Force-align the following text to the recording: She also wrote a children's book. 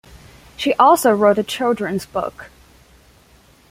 She 0.57 0.73
also 0.79 1.11
wrote 1.11 1.37
a 1.37 1.43
children's 1.43 2.07
book. 2.07 2.49